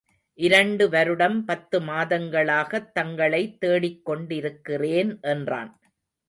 இரண்டு 0.39 0.89
வருடம் 0.89 1.45
பத்து 1.45 1.79
மாதங்களாகத் 1.79 2.91
தங்களை 2.91 3.57
தேடிக் 3.57 4.05
கொண்டிருக்கிறேன் 4.05 5.19
என்றான். 5.21 5.71